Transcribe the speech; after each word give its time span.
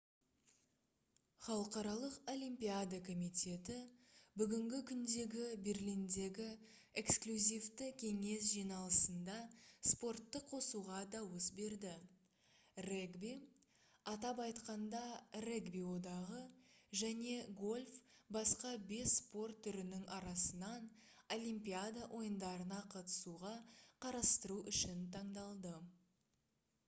халықаралық 1.47 2.13
олимпиада 2.31 2.99
комитеті 3.07 3.73
бүгінгі 4.41 4.77
күндегі 4.91 5.43
берлиндегі 5.65 6.45
эксклюзивті 7.01 7.89
кеңес 8.03 8.47
жиналысында 8.53 9.35
спортты 9.89 10.41
қосуға 10.53 11.01
дауыс 11.17 11.49
берді 11.59 11.91
регби 12.87 13.33
атап 14.13 14.41
айтқанда 14.47 15.01
регби 15.47 15.83
одағы 15.91 16.41
және 17.03 17.35
гольф 17.61 17.99
басқа 18.37 18.71
бес 18.93 19.13
спорт 19.21 19.59
түрінің 19.69 20.07
арасынан 20.17 20.87
олимпиада 21.37 22.09
ойындарына 22.21 22.81
қатысуға 22.95 23.53
қарастыру 24.07 24.59
үшін 24.73 25.05
таңдалды 25.19 25.75